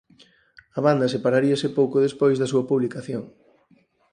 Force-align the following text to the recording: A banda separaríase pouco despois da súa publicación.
A 0.77 0.79
banda 0.85 1.11
separaríase 1.15 1.67
pouco 1.79 2.03
despois 2.05 2.35
da 2.37 2.49
súa 2.51 2.67
publicación. 2.71 3.23